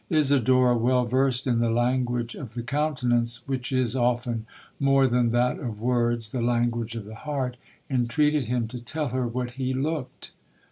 Isidora, 0.09 0.75
well 0.75 1.05
versed 1.05 1.45
in 1.45 1.59
the 1.59 1.69
language 1.69 2.33
of 2.33 2.55
the 2.55 2.63
countenance, 2.63 3.47
which 3.47 3.71
is 3.71 3.95
often, 3.95 4.47
more 4.79 5.05
than 5.05 5.29
that 5.29 5.59
of 5.59 5.79
words, 5.79 6.29
the 6.31 6.41
language 6.41 6.95
of 6.95 7.05
the 7.05 7.13
heart, 7.13 7.55
intreated 7.87 8.45
him 8.45 8.67
to 8.69 8.81
tell 8.81 9.09
her 9.09 9.27
what 9.27 9.51
he 9.61 9.75
looked. 9.75 10.31